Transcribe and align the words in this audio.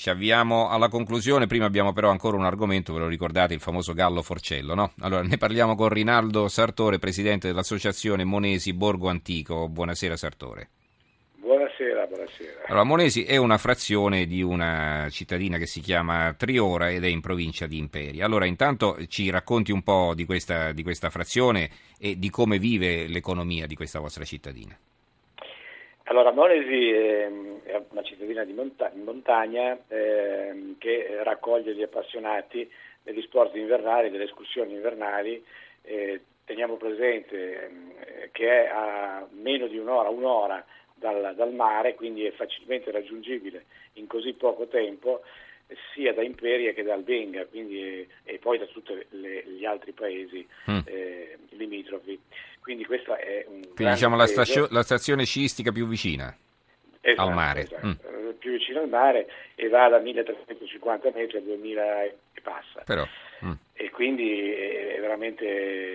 Ci 0.00 0.08
avviamo 0.08 0.70
alla 0.70 0.88
conclusione, 0.88 1.46
prima 1.46 1.66
abbiamo 1.66 1.92
però 1.92 2.08
ancora 2.08 2.38
un 2.38 2.46
argomento, 2.46 2.94
ve 2.94 3.00
lo 3.00 3.06
ricordate, 3.06 3.52
il 3.52 3.60
famoso 3.60 3.92
Gallo 3.92 4.22
Forcello, 4.22 4.74
no? 4.74 4.92
Allora, 5.00 5.22
ne 5.22 5.36
parliamo 5.36 5.74
con 5.74 5.90
Rinaldo 5.90 6.48
Sartore, 6.48 6.98
presidente 6.98 7.48
dell'associazione 7.48 8.24
Monesi 8.24 8.72
Borgo 8.72 9.10
Antico. 9.10 9.68
Buonasera 9.68 10.16
Sartore. 10.16 10.70
Buonasera, 11.36 12.06
buonasera. 12.06 12.62
Allora, 12.68 12.84
Monesi 12.84 13.24
è 13.24 13.36
una 13.36 13.58
frazione 13.58 14.24
di 14.24 14.40
una 14.40 15.06
cittadina 15.10 15.58
che 15.58 15.66
si 15.66 15.80
chiama 15.80 16.32
Triora 16.32 16.88
ed 16.90 17.04
è 17.04 17.08
in 17.08 17.20
provincia 17.20 17.66
di 17.66 17.76
Imperia. 17.76 18.24
Allora, 18.24 18.46
intanto 18.46 18.96
ci 19.06 19.28
racconti 19.28 19.70
un 19.70 19.82
po' 19.82 20.14
di 20.14 20.24
questa, 20.24 20.72
di 20.72 20.82
questa 20.82 21.10
frazione 21.10 21.68
e 21.98 22.18
di 22.18 22.30
come 22.30 22.58
vive 22.58 23.06
l'economia 23.06 23.66
di 23.66 23.74
questa 23.74 23.98
vostra 23.98 24.24
cittadina. 24.24 24.74
Allora, 26.10 26.32
Monesi 26.32 26.90
è 26.90 27.30
una 27.90 28.02
cittadina 28.02 28.42
di, 28.42 28.52
monta- 28.52 28.90
montagna 28.94 29.78
eh, 29.86 30.74
che 30.78 31.20
raccoglie 31.22 31.72
gli 31.72 31.82
appassionati 31.82 32.68
degli 33.00 33.22
sport 33.22 33.54
invernali, 33.54 34.10
delle 34.10 34.24
escursioni 34.24 34.72
invernali. 34.72 35.40
Eh, 35.82 36.20
teniamo 36.44 36.74
presente 36.78 37.64
eh, 37.64 38.30
che 38.32 38.64
è 38.64 38.68
a 38.68 39.24
meno 39.30 39.68
di 39.68 39.78
un'ora, 39.78 40.08
un'ora 40.08 40.64
dal, 40.96 41.32
dal, 41.36 41.54
mare, 41.54 41.94
quindi 41.94 42.24
è 42.24 42.32
facilmente 42.32 42.90
raggiungibile 42.90 43.66
in 43.94 44.08
così 44.08 44.32
poco 44.32 44.66
tempo 44.66 45.22
sia 45.94 46.12
da 46.12 46.22
Imperia 46.22 46.72
che 46.72 46.82
da 46.82 46.94
Albenga 46.94 47.46
quindi, 47.46 48.04
e 48.24 48.38
poi 48.38 48.58
da 48.58 48.66
tutti 48.66 48.92
gli 49.10 49.64
altri 49.64 49.92
paesi 49.92 50.44
mm. 50.68 50.78
eh, 50.86 51.38
limitrofi. 51.50 52.18
Quindi 52.60 52.84
questa 52.84 53.16
è 53.16 53.44
un 53.48 53.60
Quindi 53.74 53.94
diciamo 53.94 54.16
la, 54.16 54.26
stazio- 54.26 54.68
la, 54.70 54.82
stazione 54.82 55.24
sciistica 55.24 55.72
più 55.72 55.86
vicina 55.86 56.34
esatto, 57.00 57.28
al 57.28 57.34
mare. 57.34 57.62
Esatto. 57.62 57.86
Mm. 57.86 58.30
Più 58.38 58.52
vicina 58.52 58.80
al 58.80 58.88
mare 58.88 59.30
e 59.54 59.68
va 59.68 59.88
da 59.88 59.98
1350 59.98 61.10
metri 61.14 61.38
a 61.38 61.40
2000 61.40 62.02
e 62.04 62.16
passa. 62.42 62.82
Però, 62.84 63.06
mm. 63.44 63.52
E 63.72 63.90
quindi 63.90 64.52
è 64.52 64.98
veramente 65.00 65.46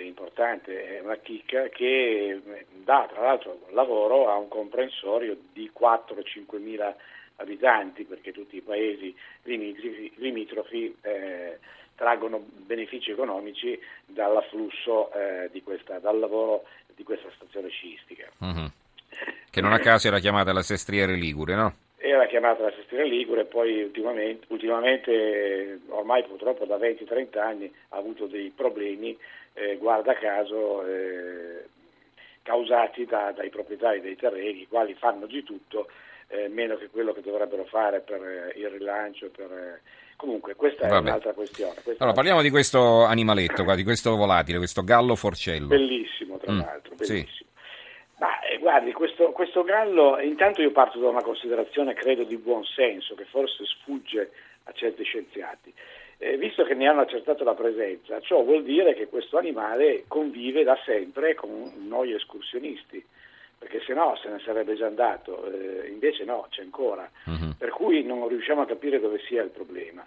importante, 0.06 0.98
è 0.98 1.02
una 1.02 1.17
chicca 1.17 1.70
che 1.70 2.42
dà 2.84 3.08
tra 3.11 3.22
l'altro 3.22 3.67
lavoro 3.72 4.30
a 4.30 4.36
un 4.38 4.48
comprensorio 4.48 5.38
di 5.54 5.72
4-5 5.78 6.59
mila 6.59 6.95
abitanti 7.38 8.03
perché 8.03 8.31
tutti 8.31 8.58
i 8.58 8.61
paesi 8.61 9.16
limitrofi, 9.44 10.11
limitrofi 10.16 10.95
eh, 11.02 11.59
traggono 11.95 12.44
benefici 12.66 13.11
economici 13.11 13.80
dall'afflusso 14.05 15.11
eh, 15.14 15.50
di 15.52 15.61
questa, 15.64 16.00
dal 16.00 16.19
lavoro 16.19 16.66
di 16.95 17.03
questa 17.03 17.30
stazione 17.36 17.69
sciistica. 17.69 18.30
Uh-huh. 18.39 18.69
Che 19.50 19.61
non 19.61 19.73
a 19.73 19.80
caso 19.80 20.08
era 20.08 20.19
chiamata 20.19 20.52
la 20.52 20.61
Sestriere 20.61 21.16
Ligure, 21.16 21.55
no? 21.55 21.73
Era 21.97 22.27
chiamata 22.27 22.64
la 22.64 22.73
Sestriere 22.75 23.08
Ligure 23.08 23.42
e 23.42 23.45
poi 23.45 23.83
ultimamente, 23.83 24.45
ultimamente, 24.49 25.80
ormai 25.88 26.23
purtroppo 26.23 26.66
da 26.66 26.77
20-30 26.77 27.39
anni, 27.39 27.73
ha 27.89 27.97
avuto 27.97 28.27
dei 28.27 28.52
problemi, 28.53 29.17
eh, 29.53 29.77
guarda 29.77 30.14
caso, 30.14 30.86
eh, 30.86 31.66
causati 32.44 33.05
da, 33.05 33.31
dai 33.31 33.49
proprietari 33.49 34.02
dei 34.02 34.16
terreni, 34.16 34.61
i 34.61 34.67
quali 34.67 34.94
fanno 34.94 35.25
di 35.25 35.44
tutto 35.44 35.88
eh, 36.28 36.48
meno 36.48 36.76
che 36.78 36.90
quello 36.90 37.14
che 37.14 37.22
dovrebbero 37.22 37.66
fare 37.66 38.02
per 38.02 38.22
eh, 38.22 38.59
il 38.59 38.70
rilancio, 38.70 39.30
per 39.30 39.52
eh, 39.52 39.81
Comunque, 40.16 40.56
questa 40.56 40.88
Vabbè. 40.88 40.95
è 40.95 41.09
un'altra 41.09 41.34
questione. 41.34 41.73
Questa 41.73 42.04
allora, 42.04 42.14
parliamo 42.14 42.42
di 42.42 42.50
questo 42.50 43.04
animaletto, 43.04 43.64
qua, 43.64 43.76
di 43.76 43.84
questo 43.84 44.16
volatile, 44.16 44.58
questo 44.58 44.84
gallo 44.84 45.16
forcello. 45.16 45.67
Bellissimo, 45.67 46.38
tra 46.38 46.54
mm, 46.54 46.59
l'altro, 46.59 46.95
bellissimo. 46.95 47.28
Sì. 47.28 47.45
Ma 48.17 48.40
eh, 48.40 48.58
guardi, 48.59 48.94
questo, 48.94 49.32
questo, 49.32 49.64
gallo, 49.64 50.17
intanto 50.20 50.62
io 50.62 50.72
parto 50.72 51.00
da 51.00 51.09
una 51.09 51.22
considerazione, 51.22 51.94
credo, 51.94 52.23
di 52.23 52.38
buon 52.38 52.64
senso, 52.64 53.14
che 53.14 53.26
forse 53.26 53.66
sfugge 53.66 54.32
a 54.64 54.72
certi 54.72 55.04
scienziati. 55.04 55.73
Eh, 56.17 56.38
visto 56.38 56.64
che 56.64 56.76
ne 56.76 56.88
hanno 56.88 57.02
accertato 57.02 57.44
la 57.44 57.54
presenza, 57.54 58.22
ciò 58.22 58.42
vuol 58.42 58.64
dire 58.64 58.94
che 58.94 59.08
questo 59.08 59.38
animale 59.38 60.06
convive 60.08 60.64
da 60.64 60.80
sempre 60.86 61.36
con 61.36 61.73
noi 61.88 62.14
escursionisti 62.14 63.04
perché 63.58 63.82
se 63.86 63.93
no 63.93 64.16
se 64.21 64.30
ne 64.30 64.39
sarebbe 64.39 64.76
già 64.76 64.88
andato, 64.88 65.45
eh, 65.52 65.88
invece 65.88 66.23
no, 66.23 66.48
c'è 66.49 66.61
ancora, 66.61 67.10
uh-huh. 67.26 67.55
per 67.58 67.70
cui 67.70 68.04
non 68.04 68.27
riusciamo 68.27 68.61
a 68.61 68.66
capire 68.66 68.99
dove 68.99 69.20
sia 69.27 69.42
il 69.42 69.49
problema. 69.49 70.05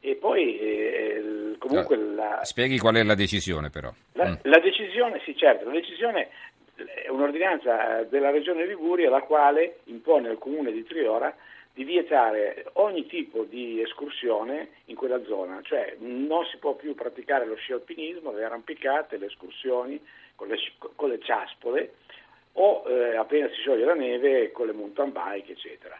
E 0.00 0.14
poi 0.14 0.58
eh, 0.58 1.56
comunque 1.58 1.96
no, 1.96 2.14
la... 2.14 2.40
Spieghi 2.44 2.78
qual 2.78 2.94
è 2.94 3.02
la 3.02 3.16
decisione 3.16 3.68
però. 3.68 3.92
La, 4.12 4.28
mm. 4.28 4.34
la 4.42 4.60
decisione, 4.60 5.20
sì 5.24 5.36
certo, 5.36 5.64
la 5.64 5.72
decisione 5.72 6.28
è 6.76 7.08
un'ordinanza 7.08 8.04
della 8.04 8.30
Regione 8.30 8.64
Liguria 8.66 9.10
la 9.10 9.22
quale 9.22 9.78
impone 9.84 10.28
al 10.28 10.38
Comune 10.38 10.70
di 10.70 10.84
Triora 10.84 11.34
di 11.74 11.84
vietare 11.84 12.66
ogni 12.74 13.06
tipo 13.06 13.44
di 13.44 13.80
escursione 13.80 14.70
in 14.86 14.96
quella 14.96 15.22
zona, 15.24 15.60
cioè 15.62 15.94
non 16.00 16.44
si 16.46 16.56
può 16.56 16.74
più 16.74 16.94
praticare 16.94 17.46
lo 17.46 17.54
sci 17.54 17.72
alpinismo, 17.72 18.32
le 18.32 18.44
arrampicate, 18.44 19.16
le 19.16 19.26
escursioni 19.26 20.00
con 20.34 20.48
le, 20.48 20.58
con 20.96 21.08
le 21.08 21.20
ciaspole, 21.20 21.94
o 22.60 22.84
eh, 22.86 23.16
appena 23.16 23.48
si 23.48 23.60
scioglie 23.60 23.84
la 23.84 23.94
neve 23.94 24.50
con 24.52 24.66
le 24.66 24.72
mountain 24.72 25.12
bike, 25.12 25.52
eccetera. 25.52 25.98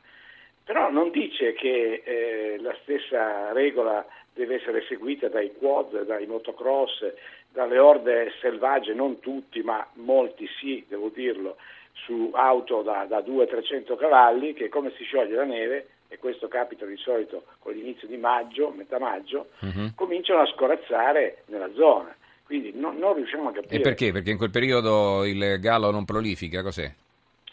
Però 0.64 0.90
non 0.90 1.10
dice 1.10 1.54
che 1.54 2.02
eh, 2.04 2.58
la 2.60 2.76
stessa 2.82 3.52
regola 3.52 4.04
deve 4.34 4.56
essere 4.56 4.84
seguita 4.86 5.28
dai 5.28 5.52
quad, 5.54 6.04
dai 6.04 6.26
motocross, 6.26 7.12
dalle 7.50 7.78
orde 7.78 8.32
selvagge, 8.40 8.92
non 8.92 9.20
tutti, 9.20 9.62
ma 9.62 9.86
molti 9.94 10.46
sì, 10.60 10.84
devo 10.86 11.08
dirlo, 11.08 11.56
su 11.92 12.30
auto 12.34 12.82
da, 12.82 13.06
da 13.08 13.20
200-300 13.20 13.96
cavalli, 13.96 14.52
che 14.52 14.68
come 14.68 14.92
si 14.96 15.04
scioglie 15.04 15.36
la 15.36 15.44
neve, 15.44 15.86
e 16.08 16.18
questo 16.18 16.48
capita 16.48 16.86
di 16.86 16.96
solito 16.96 17.44
con 17.60 17.72
l'inizio 17.72 18.08
di 18.08 18.16
maggio, 18.16 18.70
metà 18.70 18.98
maggio, 18.98 19.48
uh-huh. 19.60 19.94
cominciano 19.94 20.40
a 20.40 20.46
scorazzare 20.46 21.42
nella 21.46 21.70
zona. 21.74 22.14
Quindi 22.48 22.72
non, 22.74 22.96
non, 22.96 23.14
riusciamo 23.14 23.50
a 23.50 23.52
capire. 23.52 23.76
E 23.76 23.80
perché? 23.80 24.10
Perché 24.10 24.30
in 24.30 24.38
quel 24.38 24.48
periodo 24.50 25.26
il 25.26 25.58
gallo 25.60 25.90
non 25.90 26.06
prolifica, 26.06 26.62
cos'è? 26.62 26.90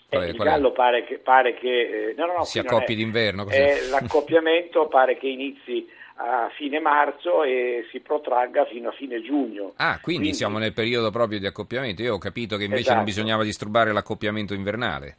Eh, 0.08 0.30
il 0.30 0.38
gallo 0.38 0.72
pare 0.72 1.04
che, 1.04 1.18
pare 1.18 1.54
che 1.56 2.12
eh, 2.12 2.14
no, 2.18 2.28
no, 2.28 2.34
no, 2.38 2.44
si 2.46 2.60
accoppi 2.60 2.96
d'inverno. 2.96 3.46
Eh, 3.50 3.90
l'accoppiamento 3.90 4.88
pare 4.88 5.18
che 5.18 5.28
inizi 5.28 5.86
a 6.16 6.50
fine 6.56 6.80
marzo 6.80 7.44
e 7.44 7.86
si 7.92 8.00
protragga 8.00 8.64
fino 8.68 8.88
a 8.88 8.94
fine 8.94 9.22
giugno. 9.22 9.74
Ah, 9.76 10.00
quindi, 10.02 10.22
quindi... 10.22 10.34
siamo 10.34 10.60
nel 10.60 10.72
periodo 10.72 11.12
proprio 11.12 11.40
di 11.40 11.46
accoppiamento. 11.46 12.02
Io 12.02 12.14
ho 12.14 12.18
capito 12.18 12.56
che 12.56 12.64
invece 12.64 12.84
esatto. 12.84 12.96
non 12.96 13.06
bisognava 13.06 13.44
disturbare 13.44 13.92
l'accoppiamento 13.92 14.54
invernale. 14.54 15.18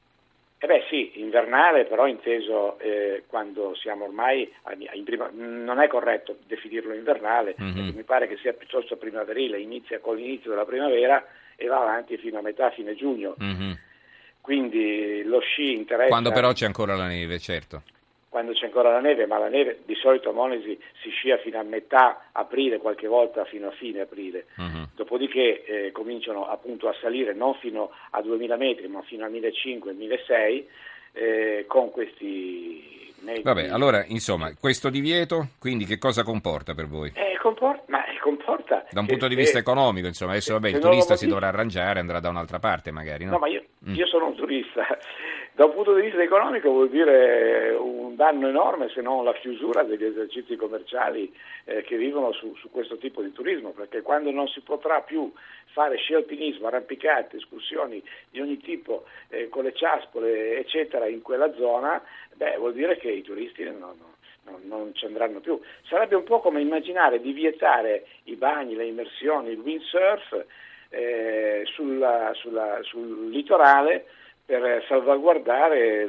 Eh 0.56 0.66
beh 0.66 0.84
sì, 0.88 1.12
invernale 1.36 1.84
però 1.84 2.06
inteso 2.06 2.78
eh, 2.78 3.24
quando 3.26 3.74
siamo 3.74 4.04
ormai 4.04 4.50
in 4.94 5.04
prima, 5.04 5.30
non 5.32 5.80
è 5.80 5.86
corretto 5.88 6.38
definirlo 6.46 6.94
invernale, 6.94 7.54
mm-hmm. 7.60 7.94
mi 7.94 8.02
pare 8.02 8.26
che 8.26 8.38
sia 8.38 8.54
piuttosto 8.54 8.96
primaverile, 8.96 9.60
inizia 9.60 10.00
con 10.00 10.16
l'inizio 10.16 10.50
della 10.50 10.64
primavera 10.64 11.22
e 11.54 11.66
va 11.66 11.80
avanti 11.80 12.16
fino 12.16 12.38
a 12.38 12.42
metà, 12.42 12.70
fine 12.70 12.94
giugno. 12.94 13.36
Mm-hmm. 13.42 13.72
Quindi 14.40 15.22
lo 15.24 15.40
sci 15.40 15.74
interessa... 15.74 16.08
Quando 16.08 16.30
però 16.30 16.52
c'è 16.52 16.66
ancora 16.66 16.94
la 16.94 17.06
neve, 17.06 17.38
certo 17.38 17.82
quando 18.28 18.52
c'è 18.52 18.66
ancora 18.66 18.90
la 18.90 19.00
neve, 19.00 19.24
ma 19.24 19.38
la 19.38 19.48
neve 19.48 19.78
di 19.86 19.94
solito 19.94 20.28
a 20.28 20.32
Monesi 20.34 20.78
si 21.00 21.08
scia 21.08 21.38
fino 21.38 21.58
a 21.58 21.62
metà 21.62 22.26
aprile, 22.32 22.76
qualche 22.76 23.06
volta 23.06 23.46
fino 23.46 23.68
a 23.68 23.70
fine 23.70 24.02
aprile. 24.02 24.48
Uh-huh. 24.58 24.88
Dopodiché 24.94 25.64
eh, 25.64 25.90
cominciano 25.90 26.46
appunto 26.46 26.86
a 26.86 26.94
salire 27.00 27.32
non 27.32 27.54
fino 27.54 27.92
a 28.10 28.20
2000 28.20 28.56
metri, 28.56 28.88
ma 28.88 29.00
fino 29.00 29.24
a 29.24 29.28
1500-1600 29.28 30.64
eh, 31.16 31.64
con 31.66 31.90
questi 31.90 33.12
mezzi. 33.20 33.42
Vabbè, 33.42 33.68
allora 33.68 34.04
insomma, 34.06 34.52
questo 34.58 34.90
divieto 34.90 35.48
quindi 35.58 35.84
che 35.84 35.98
cosa 35.98 36.22
comporta 36.22 36.74
per 36.74 36.86
voi? 36.86 37.12
Eh, 37.14 37.35
comporta, 37.46 37.84
ma 37.86 38.04
comporta 38.20 38.84
da 38.90 39.00
un 39.00 39.06
punto 39.06 39.28
di 39.28 39.36
vista 39.36 39.58
economico, 39.58 40.06
insomma, 40.06 40.32
adesso 40.32 40.52
vabbè, 40.54 40.68
il 40.68 40.78
turista 40.78 41.14
si 41.14 41.26
dovrà 41.28 41.48
arrangiare, 41.48 42.00
andrà 42.00 42.18
da 42.18 42.28
un'altra 42.28 42.58
parte 42.58 42.90
magari, 42.90 43.24
no? 43.24 43.32
No, 43.32 43.38
ma 43.38 43.48
io, 43.48 43.62
mm. 43.88 43.94
io 43.94 44.06
sono 44.06 44.26
un 44.26 44.34
turista 44.34 44.84
da 45.56 45.64
un 45.64 45.72
punto 45.72 45.94
di 45.94 46.02
vista 46.02 46.20
economico 46.20 46.70
vuol 46.70 46.90
dire 46.90 47.74
un 47.80 48.14
danno 48.14 48.46
enorme 48.46 48.90
se 48.90 49.00
non 49.00 49.24
la 49.24 49.32
chiusura 49.32 49.84
degli 49.84 50.04
esercizi 50.04 50.54
commerciali 50.54 51.32
eh, 51.64 51.82
che 51.82 51.96
vivono 51.96 52.32
su, 52.32 52.54
su, 52.56 52.70
questo 52.70 52.98
tipo 52.98 53.22
di 53.22 53.32
turismo, 53.32 53.70
perché 53.70 54.02
quando 54.02 54.30
non 54.30 54.48
si 54.48 54.60
potrà 54.60 55.00
più 55.00 55.32
fare 55.72 55.96
sci 55.96 56.12
alpinismo, 56.12 56.66
arrampicate, 56.66 57.38
escursioni 57.38 58.02
di 58.30 58.38
ogni 58.40 58.58
tipo 58.58 59.04
eh, 59.30 59.48
con 59.48 59.64
le 59.64 59.72
ciaspole 59.72 60.58
eccetera 60.58 61.06
in 61.06 61.22
quella 61.22 61.50
zona, 61.54 62.02
beh, 62.34 62.56
vuol 62.58 62.74
dire 62.74 62.98
che 62.98 63.10
i 63.10 63.22
turisti 63.22 63.64
non, 63.64 63.78
non, 63.78 64.14
non 64.64 64.94
ci 64.94 65.04
andranno 65.04 65.40
più. 65.40 65.60
Sarebbe 65.88 66.16
un 66.16 66.24
po' 66.24 66.40
come 66.40 66.60
immaginare 66.60 67.20
di 67.20 67.32
vietare 67.32 68.06
i 68.24 68.36
bagni, 68.36 68.74
le 68.74 68.86
immersioni, 68.86 69.50
il 69.50 69.58
windsurf 69.58 70.44
eh, 70.90 71.62
sulla, 71.66 72.32
sulla, 72.34 72.78
sul 72.82 73.28
litorale 73.30 74.06
per 74.46 74.84
salvaguardare 74.86 76.06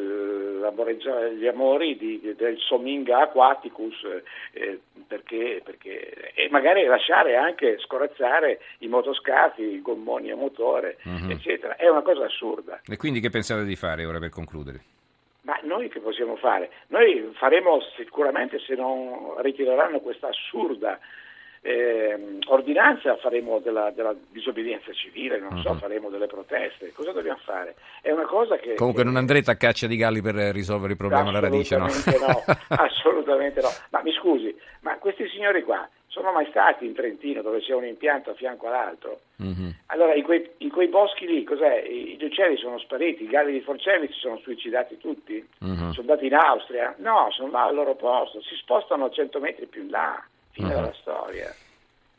gli 1.36 1.48
amori 1.48 1.98
di, 1.98 2.36
del 2.38 2.58
Sominga 2.60 3.22
aquaticus 3.22 4.06
eh, 4.52 4.80
perché, 5.08 5.62
perché, 5.64 6.34
e 6.36 6.48
magari 6.52 6.86
lasciare 6.86 7.36
anche 7.36 7.80
scorazzare 7.80 8.60
i 8.80 8.88
motoscafi, 8.88 9.64
i 9.64 9.82
gommoni 9.82 10.30
a 10.30 10.36
motore, 10.36 10.98
uh-huh. 11.04 11.32
eccetera. 11.32 11.78
È 11.78 11.88
una 11.90 12.04
cosa 12.04 12.26
assurda. 12.26 12.82
E 12.88 12.96
quindi 12.96 13.20
che 13.22 13.32
pensate 13.32 13.64
di 13.64 13.76
fare 13.76 14.06
ora 14.06 14.20
per 14.20 14.30
concludere? 14.30 14.82
Noi 15.78 15.90
che 15.90 16.00
possiamo 16.00 16.36
fare? 16.38 16.72
Noi 16.88 17.30
faremo 17.34 17.80
sicuramente 17.96 18.58
se 18.60 18.74
non 18.74 19.36
ritireranno 19.42 20.00
questa 20.00 20.30
assurda 20.30 21.00
eh, 21.62 22.40
ordinanza 22.48 23.16
faremo 23.18 23.60
della, 23.60 23.92
della, 23.92 24.16
disobbedienza 24.30 24.92
civile, 24.94 25.38
non 25.38 25.54
uh-huh. 25.54 25.62
so, 25.62 25.74
mhm. 25.74 25.80
faremo 25.80 26.10
delle 26.10 26.26
proteste. 26.26 26.92
Cosa 26.94 27.12
dobbiamo 27.12 27.40
fare? 27.44 27.76
È 28.02 28.12
una 28.12 28.26
cosa 28.26 28.56
che... 28.58 28.74
Comunque 28.74 29.04
che... 29.04 29.10
non 29.10 29.18
andrete 29.18 29.52
a 29.52 29.56
caccia 29.56 29.86
di 29.86 29.98
galli 29.98 30.22
per 30.22 30.36
risolvere 30.36 30.94
il 30.94 30.98
problema 30.98 31.30
alla 31.30 31.40
radice, 31.40 31.78
no? 31.78 31.86
no? 31.86 32.44
assolutamente 32.70 33.62
no. 33.62 33.70
Ma 33.92 34.02
mi 34.02 34.14
scusi, 34.14 34.56
ma 34.82 34.98
questi 34.98 35.28
signori 35.30 35.62
qua 35.62 35.88
sono 36.28 36.32
mai 36.34 36.48
stati 36.50 36.86
in 36.86 36.94
Trentino 36.94 37.42
dove 37.42 37.62
c'è 37.62 37.74
un 37.74 37.86
impianto 37.86 38.32
a 38.32 38.34
fianco 38.34 38.68
all'altro? 38.68 39.22
Uh-huh. 39.38 39.74
Allora, 39.88 40.14
in 40.14 40.24
quei, 40.24 40.50
in 40.58 40.70
quei, 40.70 40.90
boschi 40.90 41.26
lì, 41.26 41.44
cos'è? 41.44 41.84
Gli 41.88 42.24
uccelli 42.24 42.58
sono 42.58 42.78
spariti, 42.80 43.24
i 43.24 43.28
galli 43.28 43.54
di 43.54 43.62
Forcelli 43.62 44.08
si 44.08 44.20
sono 44.20 44.38
suicidati 44.40 44.98
tutti? 44.98 45.36
Uh-huh. 45.60 45.94
Sono 45.94 46.02
andati 46.02 46.26
in 46.26 46.34
Austria? 46.34 46.94
No, 46.98 47.30
sono 47.32 47.52
là 47.52 47.66
al 47.66 47.76
loro 47.76 47.96
posto, 47.96 48.42
si 48.42 48.56
spostano 48.56 49.10
100 49.10 49.40
metri 49.40 49.66
più 49.68 49.84
in 49.84 49.90
là 49.90 50.22
fine 50.52 50.68
uh-huh. 50.68 50.74
della 50.74 50.94
storia. 51.00 51.56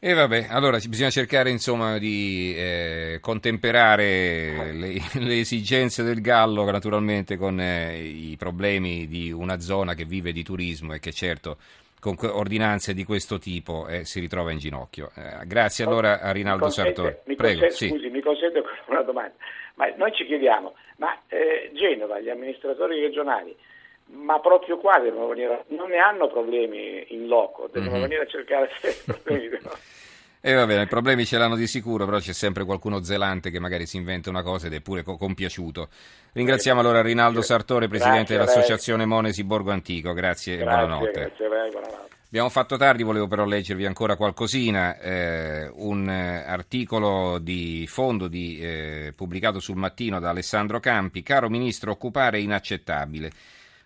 E 0.00 0.12
vabbè, 0.12 0.46
allora 0.48 0.78
bisogna 0.78 1.10
cercare 1.10 1.50
insomma 1.50 1.98
di 1.98 2.54
eh, 2.56 3.18
contemperare 3.20 4.72
le, 4.72 5.02
le, 5.14 5.40
esigenze 5.40 6.04
del 6.04 6.20
Gallo 6.20 6.64
naturalmente 6.70 7.36
con 7.36 7.60
eh, 7.60 8.04
i 8.04 8.36
problemi 8.38 9.08
di 9.08 9.32
una 9.32 9.58
zona 9.58 9.94
che 9.94 10.04
vive 10.04 10.30
di 10.30 10.44
turismo 10.44 10.94
e 10.94 11.00
che 11.00 11.10
certo 11.10 11.56
con 12.00 12.16
ordinanze 12.20 12.94
di 12.94 13.04
questo 13.04 13.38
tipo 13.38 13.86
eh, 13.88 14.04
si 14.04 14.20
ritrova 14.20 14.52
in 14.52 14.58
ginocchio. 14.58 15.10
Eh, 15.14 15.46
grazie 15.46 15.84
allora 15.84 16.20
a 16.20 16.30
Rinaldo 16.32 16.68
Sartori. 16.70 17.16
Mi 17.24 17.34
Prego, 17.34 17.60
consente, 17.60 17.74
sì. 17.74 17.88
Scusi, 17.88 18.08
mi 18.10 18.20
consente 18.20 18.62
una 18.86 19.02
domanda. 19.02 19.34
Ma 19.74 19.86
noi 19.96 20.12
ci 20.12 20.24
chiediamo, 20.24 20.74
ma 20.96 21.16
eh, 21.28 21.70
Genova, 21.74 22.18
gli 22.20 22.28
amministratori 22.28 23.00
regionali, 23.00 23.56
ma 24.06 24.40
proprio 24.40 24.78
qua 24.78 24.98
devono 24.98 25.28
venire, 25.28 25.64
non 25.68 25.90
ne 25.90 25.98
hanno 25.98 26.28
problemi 26.28 27.04
in 27.08 27.26
loco, 27.26 27.68
devono 27.70 27.92
mm-hmm. 27.92 28.00
venire 28.02 28.22
a 28.22 28.26
cercare 28.26 28.70
problemi. 29.04 29.58
E 30.40 30.52
eh, 30.52 30.54
va 30.54 30.66
bene, 30.66 30.82
i 30.82 30.86
problemi 30.86 31.26
ce 31.26 31.36
l'hanno 31.36 31.56
di 31.56 31.66
sicuro, 31.66 32.04
però 32.04 32.18
c'è 32.18 32.32
sempre 32.32 32.64
qualcuno 32.64 33.02
zelante 33.02 33.50
che 33.50 33.58
magari 33.58 33.86
si 33.86 33.96
inventa 33.96 34.30
una 34.30 34.42
cosa 34.42 34.68
ed 34.68 34.74
è 34.74 34.80
pure 34.80 35.02
compiaciuto. 35.02 35.88
Ringraziamo 36.32 36.78
allora 36.78 37.02
Rinaldo 37.02 37.42
Sartore, 37.42 37.88
Presidente 37.88 38.34
dell'Associazione 38.34 39.04
Monesi 39.04 39.42
Borgo 39.42 39.72
Antico. 39.72 40.12
Grazie, 40.12 40.56
grazie 40.56 40.74
e 40.74 40.78
buonanotte. 40.78 41.20
Grazie 41.20 41.48
lei, 41.48 41.70
buonanotte. 41.70 42.16
Abbiamo 42.28 42.50
fatto 42.50 42.76
tardi, 42.76 43.02
volevo 43.02 43.26
però 43.26 43.46
leggervi 43.46 43.86
ancora 43.86 44.14
qualcosina, 44.14 44.98
eh, 45.00 45.66
un 45.76 46.10
eh, 46.10 46.44
articolo 46.46 47.38
di 47.38 47.86
fondo 47.88 48.28
di, 48.28 48.60
eh, 48.60 49.14
pubblicato 49.16 49.60
sul 49.60 49.76
mattino 49.76 50.20
da 50.20 50.28
Alessandro 50.28 50.78
Campi. 50.78 51.22
Caro 51.22 51.48
Ministro, 51.48 51.90
occupare 51.90 52.36
è 52.36 52.40
inaccettabile. 52.42 53.32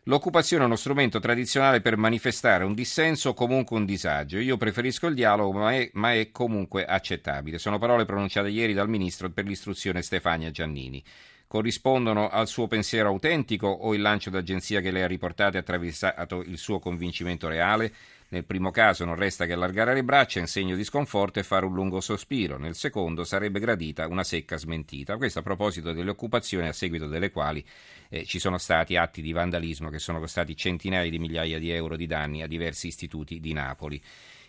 L'occupazione 0.06 0.64
è 0.64 0.66
uno 0.66 0.74
strumento 0.74 1.20
tradizionale 1.20 1.80
per 1.80 1.96
manifestare 1.96 2.64
un 2.64 2.74
dissenso 2.74 3.28
o 3.28 3.34
comunque 3.34 3.76
un 3.76 3.84
disagio. 3.84 4.38
Io 4.38 4.56
preferisco 4.56 5.06
il 5.06 5.14
dialogo, 5.14 5.56
ma 5.56 5.74
è, 5.74 5.88
ma 5.92 6.12
è, 6.12 6.32
comunque 6.32 6.84
accettabile. 6.84 7.58
Sono 7.58 7.78
parole 7.78 8.04
pronunciate 8.04 8.48
ieri 8.48 8.72
dal 8.72 8.88
ministro 8.88 9.30
per 9.30 9.44
l'istruzione 9.44 10.02
Stefania 10.02 10.50
Giannini. 10.50 11.00
Corrispondono 11.46 12.28
al 12.30 12.48
suo 12.48 12.66
pensiero 12.66 13.10
autentico 13.10 13.68
o 13.68 13.94
il 13.94 14.00
lancio 14.00 14.30
d'agenzia 14.30 14.80
che 14.80 14.90
lei 14.90 15.02
ha 15.02 15.06
riportato 15.06 15.56
e 15.56 15.60
attraversato 15.60 16.42
il 16.42 16.58
suo 16.58 16.80
convincimento 16.80 17.46
reale? 17.46 17.92
Nel 18.32 18.46
primo 18.46 18.70
caso 18.70 19.04
non 19.04 19.16
resta 19.16 19.44
che 19.44 19.52
allargare 19.52 19.92
le 19.92 20.04
braccia 20.04 20.38
in 20.38 20.46
segno 20.46 20.74
di 20.74 20.84
sconforto 20.84 21.38
e 21.38 21.42
fare 21.42 21.66
un 21.66 21.74
lungo 21.74 22.00
sospiro, 22.00 22.56
nel 22.56 22.74
secondo 22.74 23.24
sarebbe 23.24 23.60
gradita 23.60 24.06
una 24.06 24.24
secca 24.24 24.56
smentita. 24.56 25.18
Questo 25.18 25.40
a 25.40 25.42
proposito 25.42 25.92
delle 25.92 26.08
occupazioni 26.08 26.66
a 26.66 26.72
seguito 26.72 27.08
delle 27.08 27.30
quali 27.30 27.62
eh, 28.08 28.24
ci 28.24 28.38
sono 28.38 28.56
stati 28.56 28.96
atti 28.96 29.20
di 29.20 29.32
vandalismo 29.32 29.90
che 29.90 29.98
sono 29.98 30.18
costati 30.18 30.56
centinaia 30.56 31.10
di 31.10 31.18
migliaia 31.18 31.58
di 31.58 31.72
euro 31.72 31.94
di 31.94 32.06
danni 32.06 32.40
a 32.40 32.46
diversi 32.46 32.86
istituti 32.86 33.38
di 33.38 33.52
Napoli. 33.52 34.02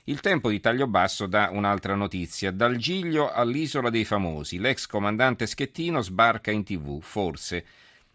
Il 0.06 0.22
tempo 0.22 0.50
di 0.50 0.62
taglio 0.62 0.88
basso 0.88 1.26
dà 1.26 1.50
un'altra 1.52 1.94
notizia. 1.94 2.52
Dal 2.52 2.78
Giglio 2.78 3.34
all'isola 3.34 3.90
dei 3.90 4.06
famosi, 4.06 4.60
l'ex 4.60 4.86
comandante 4.86 5.46
Schettino 5.46 6.00
sbarca 6.00 6.52
in 6.52 6.64
tv, 6.64 7.02
forse. 7.02 7.66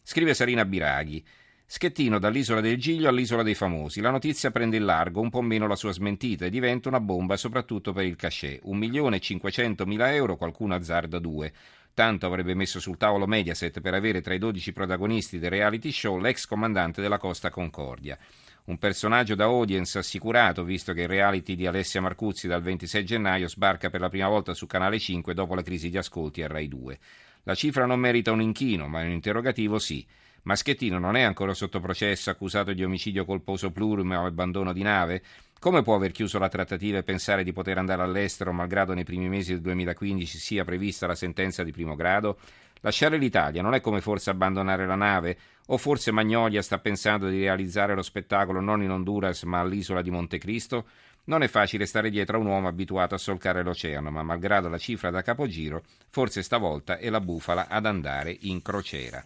Scrive 0.03 0.32
Sarina 0.32 0.64
Biraghi. 0.64 1.23
Schettino 1.70 2.19
dall'isola 2.19 2.62
del 2.62 2.79
Giglio 2.79 3.11
all'isola 3.11 3.43
dei 3.43 3.55
famosi. 3.55 4.00
La 4.00 4.09
notizia 4.09 4.50
prende 4.50 4.79
il 4.79 4.87
largo, 4.87 5.20
un 5.20 5.29
po' 5.29 5.43
meno 5.43 5.67
la 5.67 5.76
sua 5.76 5.93
smentita 5.93 6.47
e 6.47 6.50
diventa 6.50 6.88
una 6.88 6.99
bomba 6.99 7.37
soprattutto 7.37 7.93
per 7.93 8.06
il 8.06 8.17
cachet. 8.17 8.61
Un 8.62 8.79
milione 8.79 9.17
e 9.17 9.20
cinquecentomila 9.20 10.15
euro, 10.15 10.37
qualcuno 10.37 10.75
azzarda 10.75 11.19
due. 11.19 11.53
Tanto 11.93 12.25
avrebbe 12.25 12.55
messo 12.55 12.81
sul 12.81 12.97
tavolo 12.97 13.26
Mediaset 13.26 13.82
per 13.82 13.93
avere 13.93 14.23
tra 14.23 14.32
i 14.32 14.38
dodici 14.38 14.73
protagonisti 14.73 15.38
del 15.38 15.50
reality 15.50 15.93
show 15.93 16.19
l'ex 16.19 16.47
comandante 16.47 17.03
della 17.03 17.19
Costa 17.19 17.50
Concordia. 17.50 18.17
Un 18.64 18.79
personaggio 18.79 19.35
da 19.35 19.44
audience 19.44 19.99
assicurato, 19.99 20.64
visto 20.64 20.94
che 20.94 21.03
il 21.03 21.09
reality 21.09 21.55
di 21.55 21.67
Alessia 21.67 22.00
Marcuzzi 22.00 22.49
dal 22.49 22.62
26 22.62 23.05
gennaio 23.05 23.47
sbarca 23.47 23.91
per 23.91 24.00
la 24.00 24.09
prima 24.09 24.29
volta 24.29 24.55
su 24.55 24.67
Canale 24.67 24.99
5 24.99 25.35
dopo 25.35 25.55
la 25.55 25.62
crisi 25.62 25.91
di 25.91 25.99
ascolti 25.99 26.43
a 26.43 26.47
Rai 26.49 26.67
2. 26.67 26.99
La 27.43 27.55
cifra 27.55 27.85
non 27.85 28.00
merita 28.00 28.32
un 28.32 28.41
inchino, 28.41 28.88
ma 28.88 29.03
un 29.03 29.11
interrogativo 29.11 29.79
sì. 29.79 30.06
Maschettino 30.43 30.99
non 30.99 31.17
è 31.17 31.23
ancora 31.23 31.52
sotto 31.52 31.81
processo 31.81 32.31
accusato 32.31 32.73
di 32.73 32.85
omicidio 32.85 33.25
colposo 33.25 33.70
plurum 33.70 34.12
o 34.12 34.26
abbandono 34.26 34.73
di 34.73 34.82
nave? 34.82 35.23
Come 35.61 35.82
può 35.82 35.96
aver 35.96 36.12
chiuso 36.12 36.38
la 36.38 36.49
trattativa 36.49 36.99
e 36.99 37.02
pensare 37.02 37.43
di 37.43 37.52
poter 37.52 37.79
andare 37.79 38.02
all'estero 38.02 38.52
malgrado 38.52 38.94
nei 38.94 39.05
primi 39.05 39.29
mesi 39.29 39.52
del 39.52 39.61
2015 39.61 40.38
sia 40.38 40.64
prevista 40.64 41.06
la 41.06 41.17
sentenza 41.17 41.64
di 41.64 41.73
primo 41.73 41.96
grado? 41.96 42.38
Lasciare 42.81 43.19
l'Italia 43.19 43.61
non 43.61 43.75
è 43.75 43.81
come 43.81 44.00
forse 44.00 44.31
abbandonare 44.31 44.87
la 44.87 44.94
nave? 44.94 45.37
O 45.67 45.76
forse 45.76 46.12
Magnolia 46.12 46.62
sta 46.62 46.79
pensando 46.79 47.29
di 47.29 47.40
realizzare 47.40 47.94
lo 47.94 48.02
spettacolo 48.02 48.61
non 48.61 48.82
in 48.82 48.90
Honduras 48.90 49.43
ma 49.43 49.58
all'isola 49.58 50.00
di 50.00 50.11
Montecristo? 50.11 50.87
Non 51.25 51.43
è 51.43 51.49
facile 51.49 51.85
stare 51.85 52.08
dietro 52.08 52.38
a 52.38 52.40
un 52.40 52.46
uomo 52.46 52.69
abituato 52.69 53.14
a 53.14 53.19
solcare 53.19 53.62
l'oceano, 53.62 54.11
ma 54.11 54.23
malgrado 54.23 54.69
la 54.69 54.79
cifra 54.79 55.11
da 55.11 55.20
capogiro, 55.20 55.82
forse 56.08 56.43
stavolta 56.43 56.96
è 56.96 57.11
la 57.11 57.20
bufala 57.20 57.67
ad 57.69 57.85
andare 57.85 58.35
in 58.43 58.62
crociera. 58.62 59.23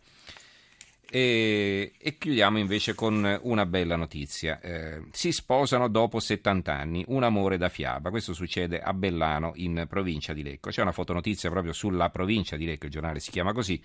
E, 1.14 1.92
e, 1.98 2.16
chiudiamo 2.16 2.58
invece 2.58 2.94
con 2.94 3.38
una 3.42 3.66
bella 3.66 3.96
notizia. 3.96 4.58
Eh, 4.62 5.02
si 5.10 5.30
sposano 5.30 5.88
dopo 5.88 6.18
70 6.18 6.72
anni, 6.74 7.04
un 7.08 7.22
amore 7.22 7.58
da 7.58 7.68
fiaba. 7.68 8.08
Questo 8.08 8.32
succede 8.32 8.80
a 8.80 8.94
Bellano, 8.94 9.52
in 9.56 9.84
provincia 9.90 10.32
di 10.32 10.42
Lecco. 10.42 10.70
C'è 10.70 10.80
una 10.80 10.90
fotonotizia 10.90 11.50
proprio 11.50 11.74
sulla 11.74 12.08
provincia 12.08 12.56
di 12.56 12.64
Lecco, 12.64 12.86
il 12.86 12.92
giornale 12.92 13.20
si 13.20 13.30
chiama 13.30 13.52
così, 13.52 13.78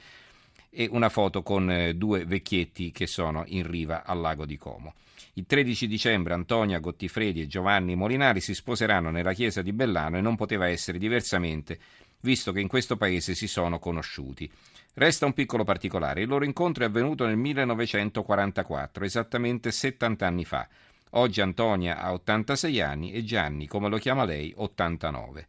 e 0.69 0.87
una 0.89 1.09
foto 1.09 1.43
con 1.43 1.69
eh, 1.69 1.95
due 1.95 2.23
vecchietti 2.23 2.93
che 2.93 3.07
sono 3.07 3.43
in 3.47 3.69
riva 3.69 4.05
al 4.05 4.21
lago 4.21 4.45
di 4.45 4.55
Como. 4.55 4.93
Il 5.33 5.45
13 5.45 5.85
dicembre 5.85 6.33
Antonia 6.33 6.79
Gottifredi 6.79 7.41
e 7.41 7.47
Giovanni 7.47 7.95
Molinari 7.95 8.39
si 8.39 8.53
sposeranno 8.53 9.09
nella 9.09 9.33
chiesa 9.33 9.61
di 9.61 9.73
Bellano 9.73 10.17
e 10.17 10.21
non 10.21 10.37
poteva 10.37 10.69
essere 10.69 10.97
diversamente, 10.97 11.77
visto 12.21 12.51
che 12.51 12.59
in 12.59 12.67
questo 12.67 12.97
paese 12.97 13.35
si 13.35 13.47
sono 13.47 13.79
conosciuti. 13.79 14.49
Resta 14.93 15.25
un 15.25 15.33
piccolo 15.33 15.63
particolare, 15.63 16.21
il 16.21 16.27
loro 16.27 16.43
incontro 16.43 16.83
è 16.83 16.87
avvenuto 16.87 17.25
nel 17.25 17.37
1944, 17.37 19.05
esattamente 19.05 19.71
70 19.71 20.25
anni 20.25 20.43
fa. 20.43 20.67
Oggi 21.11 21.39
Antonia 21.39 22.01
ha 22.01 22.13
86 22.13 22.81
anni 22.81 23.11
e 23.11 23.23
Gianni, 23.23 23.67
come 23.67 23.89
lo 23.89 23.97
chiama 23.97 24.25
lei, 24.25 24.51
89. 24.55 25.47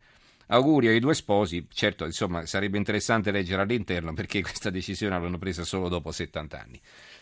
Auguri 0.51 0.89
ai 0.89 1.01
due 1.01 1.15
sposi, 1.15 1.67
certo 1.71 2.05
insomma 2.05 2.47
sarebbe 2.47 2.79
interessante 2.79 3.31
leggere 3.31 3.63
all'interno 3.63 4.15
perché 4.15 4.41
questa 4.41 4.71
decisione 4.71 5.19
l'hanno 5.19 5.39
presa 5.39 5.65
solo 5.65 5.89
dopo 5.89 6.13
70 6.13 6.61
anni. 6.61 6.81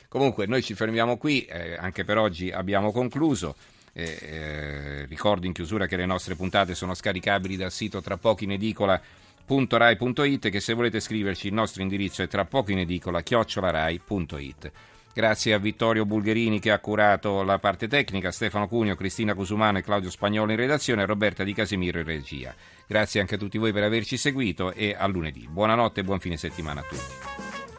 Comunque 0.09 0.47
noi 0.47 0.63
ci 0.63 0.75
fermiamo 0.75 1.17
qui, 1.17 1.45
eh, 1.45 1.77
anche 1.77 2.05
per 2.05 2.19
oggi 2.19 2.51
abbiamo 2.51 2.93
concluso. 2.93 3.57
Eh, 3.93 4.19
eh, 4.21 5.07
ricordo 5.07 5.47
in 5.47 5.53
chiusura 5.53 5.87
che 5.87 5.97
le 5.97 6.07
nostre 6.07 6.37
puntate 6.37 6.75
sono 6.75 6.95
scaricabili 6.95 7.57
dal 7.57 7.73
sito 7.73 8.01
tra 8.01 8.17
pochi 8.17 8.45
in 8.45 8.53
edicola 8.53 9.01
www.rai.it 9.47 10.51
che 10.51 10.61
se 10.61 10.75
volete 10.75 11.01
scriverci 11.01 11.47
il 11.47 11.55
nostro 11.55 11.83
indirizzo 11.83 12.23
è 12.23 12.29
tra 12.29 12.45
poco 12.45 12.73
in 12.73 12.81
edicola 12.81 13.23
chiocciolarai.it. 13.23 14.73
Grazie 15.15 15.55
a 15.55 15.59
Vittorio 15.59 16.05
Bulgherini 16.05 16.59
che 16.59 16.71
ha 16.71 16.79
curato 16.79 17.43
la 17.43 17.59
parte 17.59 17.89
tecnica, 17.89 18.31
Stefano 18.31 18.69
Cunio, 18.69 18.97
Cristina 18.97 19.33
Cusumano 19.33 19.79
e 19.79 19.83
Claudio 19.83 20.11
Spagnolo 20.11 20.51
in 20.51 20.59
redazione 20.59 21.03
e 21.03 21.07
Roberta 21.07 21.43
Di 21.43 21.55
Casimiro 21.55 22.01
in 22.01 22.05
regia. 22.05 22.55
Grazie 22.87 23.21
anche 23.21 23.37
a 23.37 23.39
tutti 23.39 23.57
voi 23.57 23.73
per 23.73 23.85
averci 23.85 24.19
seguito 24.19 24.73
e 24.73 24.95
a 24.99 25.07
lunedì. 25.07 25.49
Buonanotte 25.49 26.01
e 26.01 26.05
buon 26.05 26.21
fine 26.21 26.37
settimana 26.37 26.81
a 26.81 26.85
tutti. 26.85 27.46